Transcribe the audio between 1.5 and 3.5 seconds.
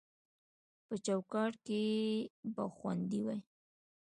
کې به خوندي وي